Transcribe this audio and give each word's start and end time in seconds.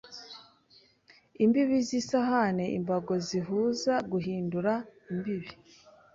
imbibi 1.43 1.77
zisahani 1.89 2.65
imbago 2.77 3.13
zihuzaguhindura 3.27 4.73
imbibi 5.11 5.51